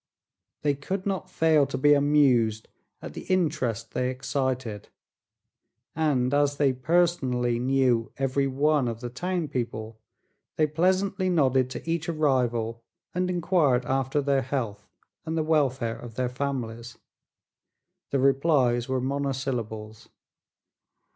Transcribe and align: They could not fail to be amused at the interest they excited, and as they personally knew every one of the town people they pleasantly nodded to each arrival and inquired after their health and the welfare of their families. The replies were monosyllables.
They 0.63 0.73
could 0.73 1.05
not 1.05 1.29
fail 1.29 1.67
to 1.67 1.77
be 1.77 1.93
amused 1.93 2.67
at 3.03 3.13
the 3.13 3.21
interest 3.25 3.93
they 3.93 4.09
excited, 4.09 4.89
and 5.95 6.33
as 6.33 6.57
they 6.57 6.73
personally 6.73 7.59
knew 7.59 8.11
every 8.17 8.47
one 8.47 8.87
of 8.87 9.01
the 9.01 9.11
town 9.11 9.47
people 9.47 9.99
they 10.55 10.65
pleasantly 10.65 11.29
nodded 11.29 11.69
to 11.69 11.87
each 11.87 12.09
arrival 12.09 12.83
and 13.13 13.29
inquired 13.29 13.85
after 13.85 14.21
their 14.23 14.41
health 14.41 14.87
and 15.23 15.37
the 15.37 15.43
welfare 15.43 15.99
of 15.99 16.15
their 16.15 16.29
families. 16.29 16.97
The 18.09 18.17
replies 18.17 18.89
were 18.89 19.01
monosyllables. 19.01 20.09